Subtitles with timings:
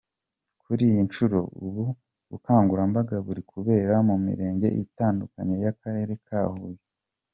[0.61, 1.83] Kuri iyi nshuro, ubu
[2.29, 6.83] bukangurambaga buri kubera mu mirenge itandukanye y’akarere ka Huye.